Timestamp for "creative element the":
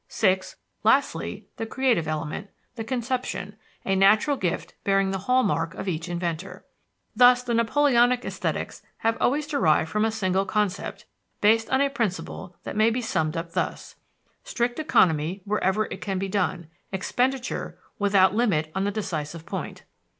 1.67-2.83